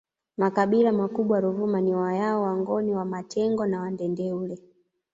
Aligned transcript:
Makabila 0.37 0.91
makubwa 0.91 1.39
Ruvuma 1.39 1.81
ni 1.81 1.93
Wayao 1.95 2.41
Wangoni 2.41 2.95
Wamatengo 2.95 3.65
na 3.65 3.81
Wandendeule 3.81 4.57